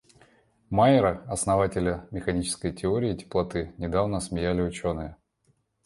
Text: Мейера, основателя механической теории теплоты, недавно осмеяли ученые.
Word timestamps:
Мейера, 0.71 1.23
основателя 1.27 2.07
механической 2.09 2.71
теории 2.73 3.15
теплоты, 3.15 3.71
недавно 3.77 4.17
осмеяли 4.17 4.63
ученые. 4.63 5.15